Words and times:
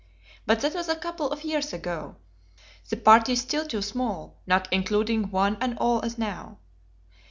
But 0.47 0.61
that 0.61 0.73
was 0.73 0.89
a 0.89 0.95
couple 0.95 1.29
of 1.29 1.43
years 1.43 1.73
ago; 1.73 2.15
the 2.89 2.97
party 2.97 3.35
still 3.35 3.67
too 3.67 3.83
small, 3.83 4.41
not 4.47 4.67
including 4.73 5.29
one 5.29 5.57
and 5.61 5.77
all 5.77 6.01
as 6.03 6.17
now! 6.17 6.57